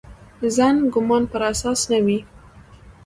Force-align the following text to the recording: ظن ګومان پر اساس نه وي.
ظن 0.55 0.75
ګومان 0.93 1.23
پر 1.31 1.41
اساس 1.51 1.79
نه 1.91 1.99
وي. 2.05 2.19